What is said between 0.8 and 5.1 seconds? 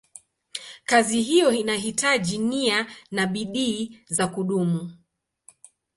Kazi hiyo inahitaji nia na bidii za kudumu.